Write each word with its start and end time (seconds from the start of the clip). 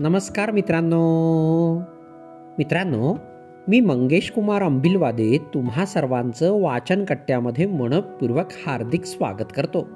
नमस्कार 0.00 0.50
मित्रांनो. 0.50 1.78
मित्रांनो 2.58 3.18
मी 3.68 3.80
मंगेश 3.80 4.30
कुमार 4.30 4.62
अंबिलवादे 4.62 5.38
तुम्हा 5.54 5.86
सर्वांचं 5.86 6.62
वाचन 6.62 7.04
कट्ट्यामध्ये 7.04 7.66
मनपूर्वक 7.66 8.46
हार्दिक 8.66 9.04
स्वागत 9.04 9.52
करतो. 9.56 9.88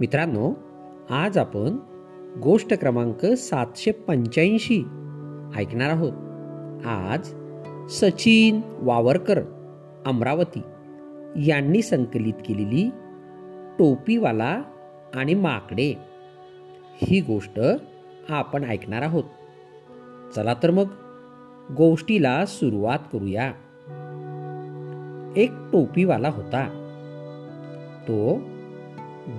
मित्रांनो 0.00 0.52
आज 1.10 1.38
आपण 1.38 1.76
गोष्ट 2.42 2.74
क्रमांक 2.74 3.26
सातशे 3.26 3.90
पंच्याऐंशी 3.90 4.78
ऐकणार 5.56 5.90
आहोत. 5.90 6.12
आज 6.86 7.34
सचिन 7.90 8.60
वावरकर 8.78 9.42
अमरावती 10.06 10.62
यांनी 11.46 11.82
संकलित 11.82 12.34
केलेली 12.48 12.90
टोपीवाला 13.78 14.62
आणि 15.14 15.34
माकडे. 15.34 15.98
ही 17.02 17.20
गोष्ट 17.20 17.60
हा 18.28 18.36
आपण 18.36 18.64
ऐकणार 18.64 19.02
आहोत. 19.02 19.24
चला 20.34 20.54
तर 20.62 20.70
मग 20.70 20.84
गोष्टीला 21.76 22.46
सुरुवात 22.46 22.98
करूया. 23.12 23.52
एक 25.36 25.52
टोपीवाला 25.72 26.28
होता. 26.28 26.80
तो 28.08 28.38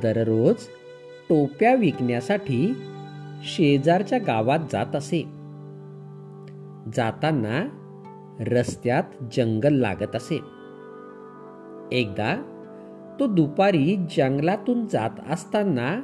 दररोज 0.01 0.55
टोप्या 1.29 1.75
विकण्यासाठी 1.75 2.73
शेजारच्या 3.43 4.19
गावात 4.19 4.59
जात 4.71 4.95
असे. 4.95 5.21
जाताना 6.95 7.81
रस्त्यात 8.39 9.03
जंगल 9.21 9.73
लागत 9.73 10.15
असे. 10.15 10.39
एकदा 11.91 12.51
तो 13.19 13.27
दुपारी 13.27 13.95
जंगलातून 14.17 14.85
जात 14.85 15.09
असताना 15.29 16.01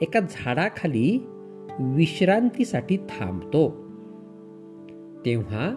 एका 0.00 0.20
झाडाखाली 0.20 1.26
विश्रांतीसाठी 1.80 2.96
थांबतो. 2.96 3.68
तेव्हा 5.24 5.74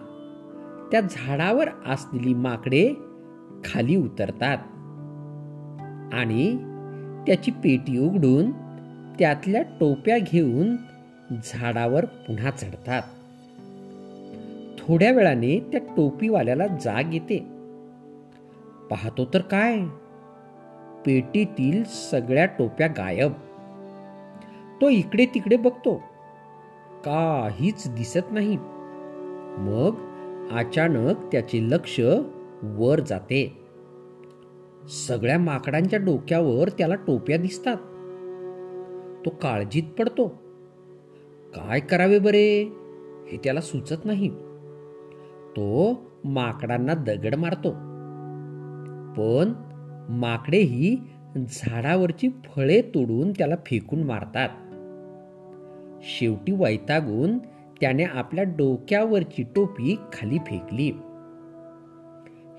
त्या 0.90 1.00
झाडावर 1.00 1.68
असलेली 1.86 2.34
माकडे 2.34 2.94
खाली 3.64 3.96
उतरतात 3.96 4.58
आणि 6.14 6.56
त्याची 7.26 7.50
पेटी 7.50 7.98
उघडून 7.98 8.50
त्यातल्या 9.18 9.62
टोप्या 9.62 10.18
घेऊन 10.18 10.76
झाडावर 11.44 12.04
पुन्हा 12.04 12.50
चढतात. 12.50 13.02
थोड्या 14.78 15.12
वेळाने 15.12 15.68
त्या 15.72 15.80
टोपीवाल्याला 15.96 16.66
जाग 16.66 17.14
येते. 17.14 17.38
पाहतो 18.90 19.24
तर 19.34 19.40
काय? 19.40 19.84
पेटीतील 21.06 21.84
सगळ्या 21.84 22.46
टोप्या 22.46 22.86
गायब. 22.86 23.32
तो 24.80 24.88
इकडे 24.88 25.26
तिकडे 25.26 25.56
बघतो. 25.56 25.94
काहीच 27.04 27.94
दिसत 27.94 28.32
नाही. 28.32 28.58
मग 29.58 29.94
अचानक 30.52 31.16
त्याचे 31.32 31.62
लक्ष 31.62 32.00
वर 32.62 33.00
जाते. 33.00 33.58
सगळ्या 34.88 35.38
माकडांच्या 35.38 35.98
डोक्यावर 35.98 36.68
त्याला 36.68 36.94
टोप्या 36.94 37.36
दिसतात. 37.36 37.76
तो 39.24 39.30
काळजीत 39.30 39.82
पडतो. 39.82 40.28
काय 41.54 41.80
करावे 41.80 42.18
बरे? 42.18 42.62
हे 43.28 43.38
त्याला 43.44 43.60
सुचत 43.60 44.04
नाही. 44.04 44.28
तो 45.50 45.92
माकडांना 46.24 46.94
दगड 46.94 47.34
मारतो. 47.34 47.70
पण 49.14 49.52
माकडेही 50.08 50.96
झाडावरची 51.48 52.28
फळे 52.28 52.82
तोडून 52.82 53.30
त्याला 53.30 53.54
फेकून 53.66 54.02
मारतात. 54.02 54.48
शेवटी 56.02 56.52
वैतागून 56.52 57.38
त्याने 57.80 58.04
आपल्या 58.04 58.44
डोक्यावरची 58.44 59.42
टोपी 59.42 59.98
खाली 60.12 60.38
फेकली. 60.38 60.92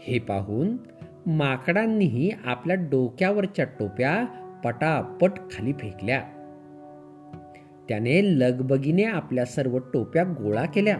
हे 0.02 0.20
पाहून 0.20 0.78
माकडांनीही 1.26 2.32
आपल्या 2.46 2.76
डोक्यावरच्या 2.76 3.66
टोप्या 3.66 4.26
पटापट 4.64 5.32
खाली 5.52 5.74
फेकल्या. 5.74 6.22
त्याने 7.90 8.40
लगबगीने 8.40 9.04
आपल्या 9.04 9.46
सर्व 9.46 9.78
टोप्या 9.78 10.24
गोळा 10.24 10.66
केल्या 10.66 10.98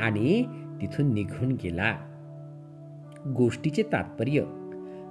आणि 0.00 0.42
तिथून 0.80 1.14
निघून 1.14 1.52
गेला. 1.52 1.96
गोष्टीचे 3.26 3.82
तात्पर्य 3.82 4.44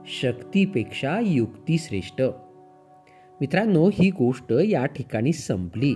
शक्तीपेक्षा 0.06 1.20
युक्ती 1.20 1.78
श्रेष्ठ. 1.78 2.22
मित्रांनो 3.42 3.90
ही 3.94 4.10
गोष्ट 4.10 4.52
या 4.52 4.86
ठिकाणी 4.86 5.34
संपली. 5.34 5.96